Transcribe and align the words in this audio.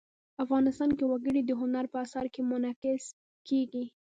افغانستان 0.43 0.89
کې 0.97 1.05
وګړي 1.07 1.41
د 1.45 1.51
هنر 1.61 1.85
په 1.93 1.97
اثار 2.05 2.25
کې 2.33 2.41
منعکس 2.49 3.03
کېږي. 3.47 3.85